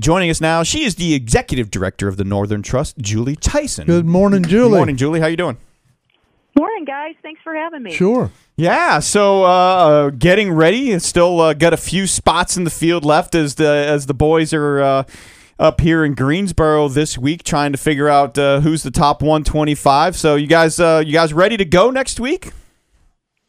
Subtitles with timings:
[0.00, 3.86] Joining us now, she is the executive director of the Northern Trust, Julie Tyson.
[3.86, 4.70] Good morning, Julie.
[4.70, 5.20] Good morning, Julie.
[5.20, 5.58] How you doing?
[6.56, 7.14] Morning, guys.
[7.22, 7.92] Thanks for having me.
[7.92, 8.30] Sure.
[8.56, 10.98] Yeah, so uh, getting ready.
[10.98, 14.52] Still uh, got a few spots in the field left as the as the boys
[14.54, 15.02] are uh,
[15.58, 20.16] up here in Greensboro this week, trying to figure out uh, who's the top 125.
[20.16, 22.52] So you guys, uh, you guys ready to go next week?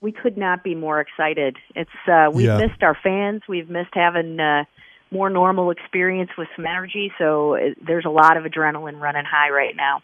[0.01, 1.55] We could not be more excited.
[1.75, 2.57] It's uh, we've Yeah.
[2.57, 3.41] missed our fans.
[3.47, 4.65] We've missed having uh,
[5.11, 7.11] more normal experience with some energy.
[7.17, 10.01] So uh, there's a lot of adrenaline running high right now.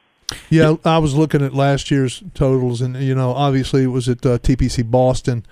[0.50, 4.26] Yeah, I was looking at last year's totals, and you know, obviously it was at
[4.26, 5.46] uh, TPC Boston,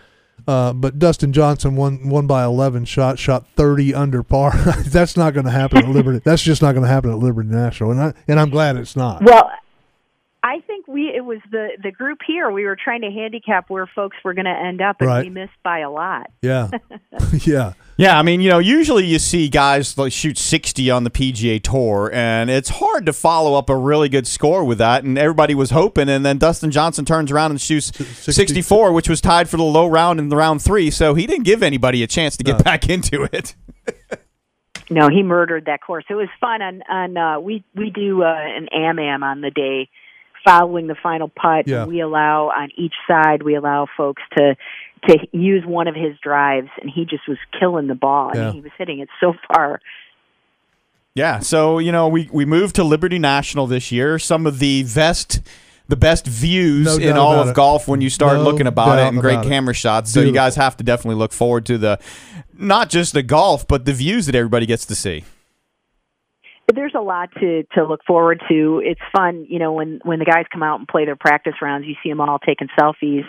[0.48, 4.52] uh, but Dustin Johnson won won by eleven shot shot thirty under par.
[4.86, 6.20] That's not going to happen at Liberty.
[6.24, 8.98] That's just not going to happen at Liberty National, and I and I'm glad it's
[8.98, 9.24] not.
[9.24, 9.50] Well,
[10.96, 12.50] we it was the the group here.
[12.50, 15.24] We were trying to handicap where folks were going to end up, and Right.
[15.26, 16.28] we missed by a lot.
[16.42, 16.70] Yeah,
[17.46, 21.10] yeah, Yeah, I mean, you know, usually you see guys like shoot 60 on the
[21.10, 25.04] PGA Tour, and it's hard to follow up a really good score with that.
[25.04, 27.92] And everybody was hoping, and then Dustin Johnson turns around and shoots
[28.34, 30.90] 64, which was tied for the low round in the round three.
[30.92, 32.64] So he didn't give anybody a chance to get No.
[32.64, 33.56] back into it.
[34.90, 36.06] No, he murdered that course.
[36.10, 39.50] It was fun on on uh we we do uh, an am am on the
[39.50, 39.90] day
[40.46, 41.68] following the final putt.
[41.68, 41.86] Yeah.
[41.86, 44.56] We allow on each side we allow folks to
[45.10, 48.32] to use one of his drives and he just was killing the ball.
[48.34, 48.46] I Yeah.
[48.46, 49.80] mean he was hitting it so far.
[51.14, 54.20] Yeah, so you know, we we moved to Liberty National this year.
[54.20, 55.40] Some of the best
[55.88, 57.56] the best views No in all of it.
[57.56, 59.50] golf when you start No looking about it and great about it.
[59.50, 60.12] camera shots.
[60.12, 62.00] So you guys have to definitely look forward to the
[62.58, 65.24] not just the golf, but the views that everybody gets to see.
[66.74, 68.82] There's a lot to to look forward to.
[68.84, 71.86] It's fun, you know, when when the guys come out and play their practice rounds,
[71.86, 73.24] you see them all taking selfies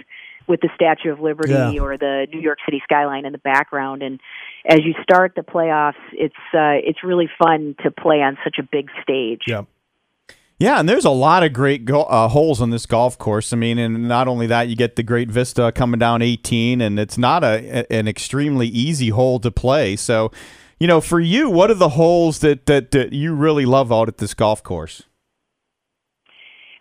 [0.48, 1.80] with the Statue of Liberty Yeah.
[1.80, 4.20] or the New York City skyline in the background and
[4.68, 8.62] as you start the playoffs, it's uh it's really fun to play on such a
[8.62, 9.42] big stage.
[9.46, 9.62] yeah.
[10.58, 13.52] Yeah, and there's a lot of great go- uh, holes on this golf course.
[13.52, 16.98] I mean, and not only that, you get the great vista coming down 18, and
[16.98, 19.96] it's not a, a- an extremely easy hole to play.
[19.96, 20.32] So,
[20.78, 24.08] you know, for you, what are the holes that that, that you really love out
[24.08, 25.02] at this golf course?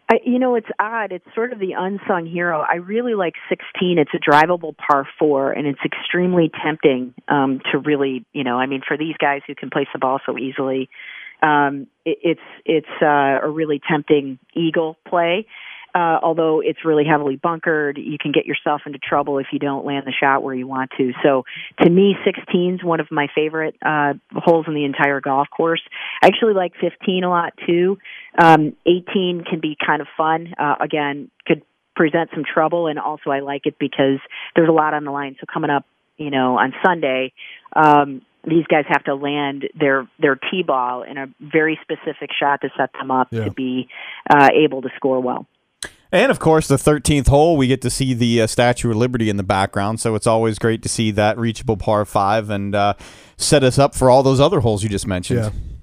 [0.09, 1.11] I, you know, it's odd.
[1.11, 2.59] It's sort of the unsung hero.
[2.59, 3.97] I really like 16.
[3.97, 8.67] It's a drivable par four, and it's extremely tempting um, to really, you know, I
[8.67, 10.89] mean, for these guys who can place the ball so easily,
[11.41, 15.47] um, it, it's it's uh, a really tempting eagle play.
[15.95, 19.85] Uh, although it's really heavily bunkered, you can get yourself into trouble if you don't
[19.85, 21.13] land the shot where you want to.
[21.23, 21.43] So,
[21.81, 25.81] to me, 16 is one of my favorite uh, holes in the entire golf course.
[26.21, 27.97] I actually like 15 a lot too.
[28.37, 30.53] Um, 18 can be kind of fun.
[30.59, 31.61] Uh, again, could
[31.95, 34.19] present some trouble, and also I like it because
[34.53, 35.37] there's a lot on the line.
[35.39, 35.85] So coming up,
[36.17, 37.31] you know, on Sunday,
[37.73, 42.61] um, these guys have to land their their tee ball in a very specific shot
[42.61, 43.45] to set them up Yeah.
[43.45, 43.87] to be
[44.29, 45.47] uh, able to score well.
[46.11, 49.29] And of course, the 13th hole, we get to see the uh, Statue of Liberty
[49.29, 49.99] in the background.
[49.99, 52.93] So it's always great to see that reachable par five and uh,
[53.37, 55.39] set us up for all those other holes you just mentioned.
[55.39, 55.74] Yeah.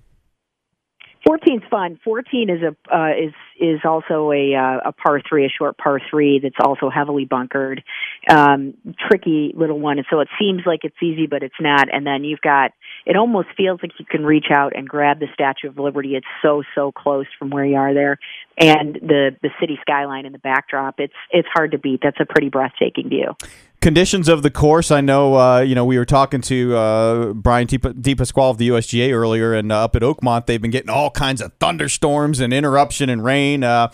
[1.27, 1.99] 14's fun.
[2.05, 6.00] 14 is a uh, is is also a uh, a par three, a short par
[6.10, 7.83] three that's also heavily bunkered,
[8.28, 8.75] um,
[9.09, 9.99] tricky little one.
[9.99, 11.88] And so it seems like it's easy, but it's not.
[11.93, 12.72] And then you've got
[13.06, 16.16] it almost feels like you can reach out and grab the Statue of Liberty.
[16.16, 18.19] It's so so close from where you are there,
[18.59, 20.97] and the the city skyline in the backdrop.
[20.99, 22.00] It's it's hard to beat.
[22.03, 23.37] That's a pretty breathtaking view.
[23.82, 24.93] Conditions of the course.
[24.93, 25.34] I know.
[25.34, 29.72] Uh, you know, we were talking to uh, Brian DePasquale of the USGA earlier, and
[29.72, 33.65] uh, up at Oakmont, they've been getting all kinds of thunderstorms and interruption and rain.
[33.65, 33.91] Uh,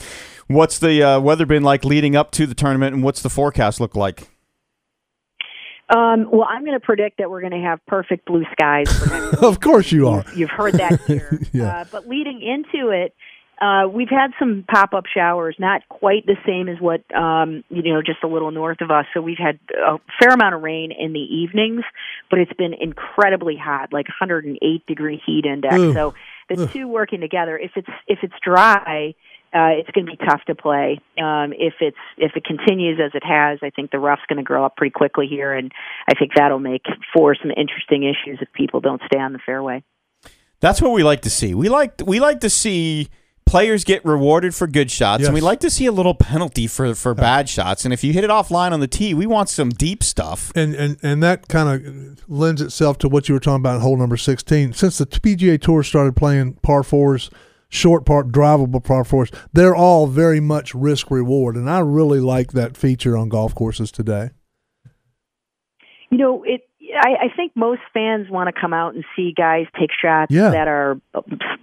[0.47, 3.81] what's the uh, weather been like leading up to the tournament, and what's the forecast
[3.81, 4.28] look like?
[5.88, 8.93] Um, well, I'm going to predict that we're going to have perfect blue skies.
[8.93, 9.19] For.
[9.47, 10.22] Of course you are.
[10.37, 11.41] You've heard that here.
[11.54, 11.78] Yeah.
[11.78, 13.15] uh, but leading into it,
[13.61, 18.03] uh, we've had some pop-up showers, not quite the same as what um, you know,
[18.03, 19.05] just a little north of us.
[19.13, 21.83] So we've had a fair amount of rain in the evenings,
[22.31, 25.75] but it's been incredibly hot, like 108 degree heat index.
[25.75, 25.93] Ooh.
[25.93, 26.15] So
[26.49, 26.71] the Ugh.
[26.73, 27.59] two working together.
[27.59, 29.15] If it's if it's dry,
[29.53, 31.01] uh, it's going to be tough to play.
[31.21, 34.45] Um, if it's if it continues as it has, I think the rough's going to
[34.45, 35.72] grow up pretty quickly here, and
[36.09, 39.83] I think that'll make for some interesting issues if people don't stay on the fairway.
[40.61, 41.54] That's what we like to see.
[41.54, 43.09] We like we like to see
[43.48, 46.95] players get rewarded for good shots, and we like to see a little penalty for
[46.95, 47.84] for bad shots.
[47.84, 50.53] And if you hit it offline on the tee, we want some deep stuff.
[50.54, 53.80] And and and that kind of lends itself to what you were talking about in
[53.80, 54.72] hole number sixteen.
[54.72, 57.30] Since the PGA Tour started playing par fours,
[57.68, 62.53] short par drivable par fours, they're all very much risk reward, and I really like
[62.53, 64.30] that feature on golf courses today.
[66.10, 69.67] You know, it I, I think most fans want to come out and see guys
[69.79, 70.51] take shots Yeah.
[70.51, 71.01] that are,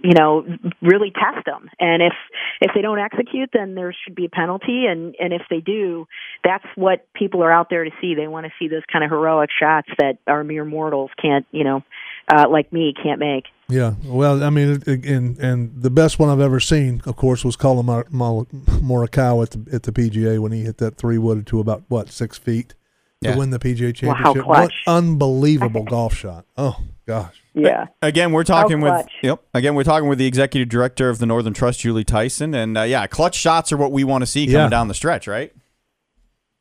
[0.02, 0.44] you know,
[0.82, 1.68] really test them.
[1.80, 2.12] And if
[2.60, 4.86] if they don't execute, then there should be a penalty.
[4.86, 6.06] And and if they do,
[6.44, 8.14] that's what people are out there to see.
[8.14, 11.64] They want to see those kind of heroic shots that our mere mortals can't, you
[11.64, 11.82] know,
[12.28, 13.44] uh, like me can't make.
[13.68, 17.56] Yeah, well, I mean, and and the best one I've ever seen, of course, was
[17.56, 21.46] Collin Mor- Mor- Morikawa at the at the PGA when he hit that three wood
[21.48, 22.74] to about what six feet
[23.22, 23.32] Yeah.
[23.32, 24.44] to win the PGA Championship.
[24.44, 24.46] clutch.
[24.86, 26.44] what unbelievable golf shot!
[26.56, 26.76] Oh
[27.06, 27.86] gosh, Yeah.
[28.02, 29.42] Again, we're talking with yep.
[29.54, 32.82] Again, we're talking with the executive director of the Northern Trust, Julie Tyson, and uh,
[32.82, 34.68] yeah, clutch shots are what we want to see coming Yeah.
[34.68, 35.52] down the stretch, right?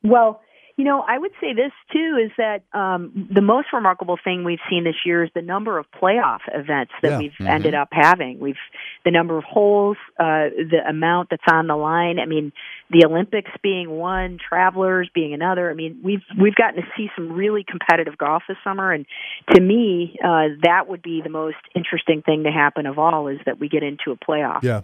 [0.04, 0.42] Well,
[0.78, 4.60] you know, I would say this too is that um, the most remarkable thing we've
[4.70, 7.18] seen this year is the number of playoff events that Yeah.
[7.20, 8.40] we've ended up having.
[8.40, 8.58] We've
[9.06, 12.20] the number of holes, uh, the amount that's on the line.
[12.20, 12.52] I mean,
[12.90, 15.72] the Olympics being one, Travelers being another.
[15.72, 19.06] I mean, we've we've gotten to see some really competitive golf this summer, and
[19.54, 23.40] to me, uh, that would be the most interesting thing to happen of all is
[23.46, 24.62] that we get into a playoff.
[24.64, 24.82] yeah,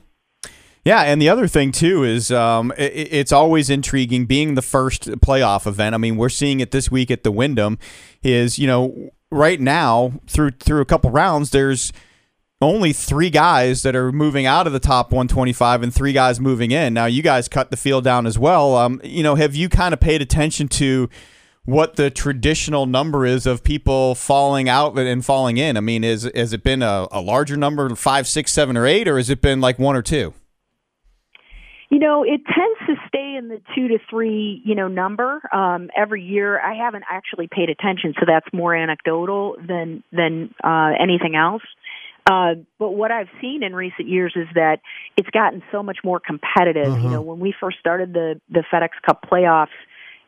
[0.83, 4.61] Yeah, and the other thing too is um, i i- it's always intriguing being the
[4.63, 5.93] first playoff event.
[5.93, 7.77] I mean, we're seeing it this week at the Wyndham.
[8.23, 11.93] Is you know right now through through a couple rounds, there's
[12.63, 16.69] only three guys that are moving out of the top 125 and three guys moving
[16.71, 16.93] in.
[16.93, 18.75] Now you guys cut the field down as well.
[18.75, 21.09] Um, you know, have you kind of paid attention to?
[21.63, 25.77] What the traditional number is of people falling out and falling in?
[25.77, 29.07] I mean, is has it been a, a larger number, five, six, seven, or eight,
[29.07, 30.33] or has it been like one or two?
[31.91, 35.89] You know, it tends to stay in the two to three, you know, number um,
[35.95, 36.57] every year.
[36.57, 41.63] I haven't actually paid attention, so that's more anecdotal than than uh, anything else.
[42.25, 44.79] Uh, but what I've seen in recent years is that
[45.17, 46.93] it's gotten so much more competitive.
[46.93, 47.09] You Uh-huh.
[47.15, 49.75] know, when we first started the the FedEx Cup playoffs,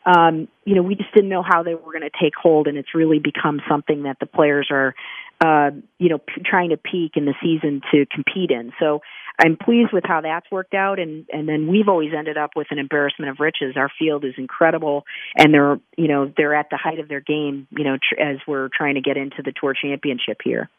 [0.05, 2.77] um, you know, we just didn't know how they were going to take hold, and
[2.77, 4.95] it's really become something that the players are,
[5.43, 8.71] uh, you know, p- trying to peak in the season to compete in.
[8.79, 9.01] So
[9.37, 12.67] I'm pleased with how that's worked out, and and then we've always ended up with
[12.69, 13.75] an embarrassment of riches.
[13.75, 15.03] Our field is incredible,
[15.35, 18.37] and they're you know they're at the height of their game, you know, tr- as
[18.47, 20.69] we're trying to get into the tour championship here.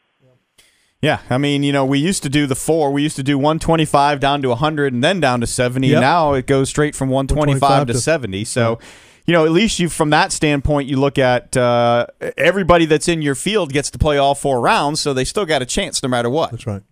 [1.01, 2.91] Yeah, I mean, you know, we used to do the four.
[2.91, 5.87] We used to do 125 down to 100 and then down to 70.
[5.87, 6.01] Yep.
[6.01, 8.45] Now it goes straight from 125 to, 125 to 70.
[8.45, 8.79] So,
[9.25, 12.07] you know, at least you from that standpoint, you look at uh,
[12.37, 15.61] everybody that's in your field gets to play all four rounds, so they still got
[15.61, 16.51] a chance no matter what.
[16.51, 16.83] that's right.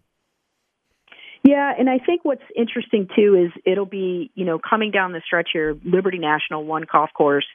[1.45, 5.21] Yeah, and I think what's interesting too is it'll be, you know, coming down the
[5.25, 7.45] stretch here, Liberty National, one golf course,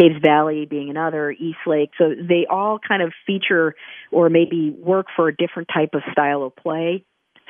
[0.00, 1.90] Caves Valley being another, East Lake.
[1.98, 3.74] So they all kind of feature
[4.10, 7.04] or maybe work for a different type of style of play.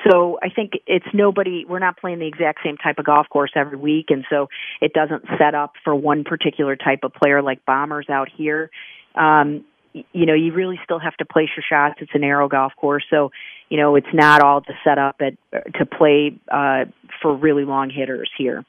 [0.09, 3.53] So I think it's nobody, we're not playing the exact same type of golf course
[3.55, 4.07] every week.
[4.11, 4.49] And so
[4.81, 8.71] it doesn't set up for one particular type of player like Bombers out here.
[9.15, 12.01] Um, you know, you really still have to place your shots.
[12.03, 13.05] It's a narrow golf course.
[13.09, 13.31] So,
[13.69, 15.35] you know, it's not all to set up at,
[15.75, 16.87] to play, uh,
[17.23, 18.65] for really long hitters here.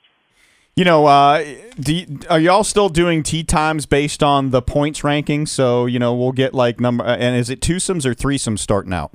[0.76, 1.44] You know, uh,
[1.80, 5.46] do you, are y'all still doing tee times based on the points ranking?
[5.46, 9.12] So, you know, we'll get like number, and is it twosomes or threesomes starting out?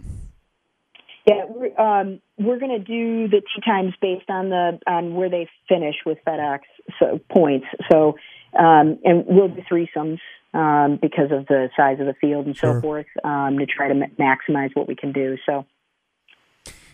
[1.31, 5.31] Yeah, we're, um, we're going to do the tee times based on the on where
[5.31, 6.61] they finish with FedEx
[6.99, 7.67] so points.
[7.91, 8.15] So,
[8.59, 10.19] um, and we'll do threesomes
[10.55, 12.77] um, because of the size of the field and Sure.
[12.77, 15.37] so forth um, to try to maximize what we can do.
[15.47, 15.67] So,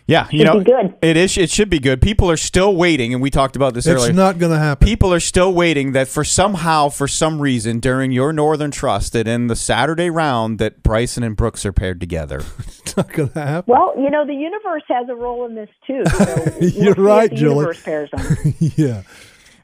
[0.07, 0.95] Yeah, you Should know, good.
[1.01, 1.37] it is.
[1.37, 2.01] It should be good.
[2.01, 4.09] People are still waiting, and we talked about this It's earlier.
[4.11, 4.87] It's not going to happen.
[4.87, 9.27] People are still waiting that for somehow, for some reason, during your Northern Trust, that
[9.27, 12.41] in the Saturday round, that Bryson and Brooks are paired together.
[12.87, 13.73] It's not going to happen.
[13.73, 16.03] well, you know, the universe has a role in this too.
[16.05, 17.55] So You're see right, Julie.
[17.55, 18.53] Universe pairs them.
[18.77, 19.01] yeah.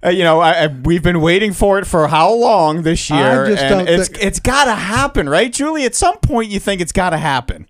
[0.05, 3.17] Uh, you know, I, I, we've been waiting for it for how long this I
[3.17, 5.85] year, just and don't it's think- it's got to happen, right, Julie?
[5.85, 7.65] At some point, you think it's got to happen.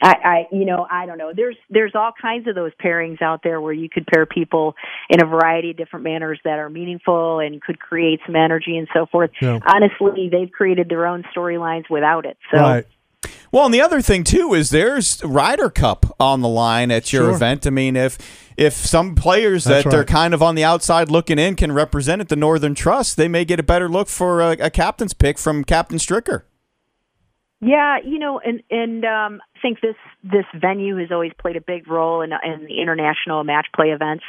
[0.00, 1.32] I, I you know I don't know.
[1.34, 4.74] There's there's all kinds of those pairings out there where you could pair people
[5.08, 8.88] in a variety of different manners that are meaningful and could create some energy and
[8.94, 9.30] so forth.
[9.40, 9.60] Yeah.
[9.66, 12.36] Honestly, they've created their own storylines without it.
[12.50, 12.86] So right.
[13.52, 17.24] Well, and the other thing too is there's Ryder Cup on the line at your
[17.24, 17.34] Sure.
[17.34, 17.66] event.
[17.66, 18.18] I mean, if
[18.56, 22.20] if some players That's that they're kind of on the outside looking in can represent
[22.20, 25.38] at the Northern Trust, they may get a better look for a, a captain's pick
[25.38, 26.42] from Captain Stricker.
[27.60, 31.88] Yeah, you know, and and um, think this this venue has always played a big
[31.88, 34.24] role in, in the international match play events.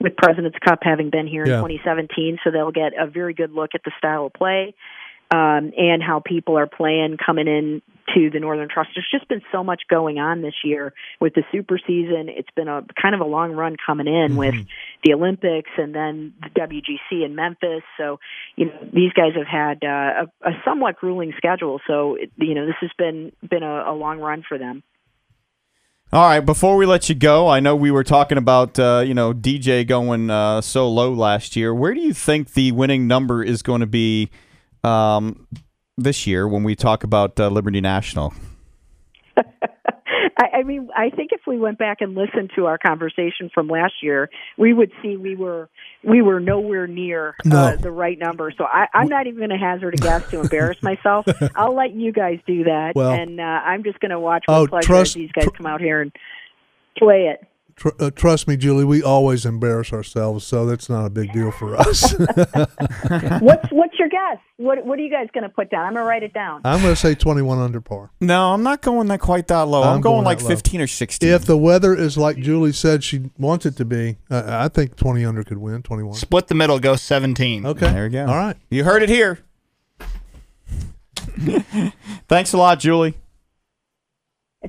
[0.00, 1.56] With Presidents Cup having been here in Yeah.
[1.56, 4.74] 2017, so they'll get a very good look at the style of play
[5.30, 7.82] um, and how people are playing coming in
[8.14, 8.90] to the Northern Trust.
[8.94, 12.28] There's just been so much going on this year with the super season.
[12.28, 14.54] It's been a kind of a long run coming in with
[15.04, 17.82] the Olympics and then the WGC in Memphis.
[17.98, 18.20] So,
[18.56, 21.80] you know, these guys have had uh, a, a somewhat grueling schedule.
[21.86, 24.82] So, it, you know, this has been been a, a long run for them.
[26.10, 29.12] All right, before we let you go, I know we were talking about uh, you
[29.12, 31.74] know DJ going uh, so low last year.
[31.74, 34.30] Where do you think the winning number is going to be
[34.84, 35.46] um,
[35.96, 38.32] this year when we talk about uh, Liberty National?
[40.40, 43.66] I, I mean, I think if we went back and listened to our conversation from
[43.68, 45.68] last year, we would see we were
[46.04, 47.56] we were nowhere near No.
[47.56, 48.52] uh, the right number.
[48.56, 51.26] So I, I'm not even going to hazard a guess to embarrass myself.
[51.56, 54.56] I'll let you guys do that, Well- and uh, I'm just going to watch with
[54.56, 56.12] Oh, pleasure trust- as these guys tr- come out here and
[56.96, 57.44] play it.
[57.78, 61.52] Tr- uh, trust me, Julie, we always embarrass ourselves, so that's not a big deal
[61.52, 62.12] for us.
[63.40, 64.38] What's what's your guess?
[64.56, 65.86] What what are you guys going to put down?
[65.86, 66.60] I'm going to write it down.
[66.64, 68.10] I'm going to say 21 under par.
[68.20, 69.82] No, I'm not going that quite that low.
[69.82, 70.50] I'm, I'm going, going like that low.
[70.50, 71.28] 15 or 16.
[71.28, 74.96] If the weather is like Julie said she wants it to be, uh, I think
[74.96, 75.82] 20 under could win.
[75.82, 76.14] 21.
[76.14, 77.64] Split the middle, go 17.
[77.64, 77.92] Okay.
[77.92, 78.26] There you go.
[78.26, 78.56] All right.
[78.70, 79.38] You heard it here.
[82.28, 83.14] Thanks a lot, Julie.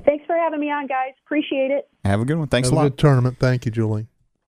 [0.04, 1.14] Thanks for having me on, guys.
[1.26, 1.89] Appreciate it.
[2.04, 2.48] Have a good one.
[2.48, 2.82] Thanks Have a a lot.
[2.90, 3.36] good tournament.
[3.38, 4.06] Thank you, Julie.